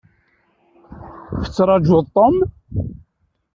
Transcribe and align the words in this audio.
Tettrajuḍ 1.41 2.05
Tom? 2.15 2.35